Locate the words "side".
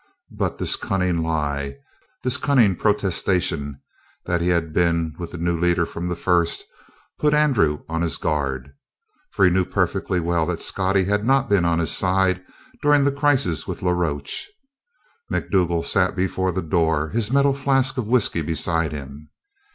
11.91-12.43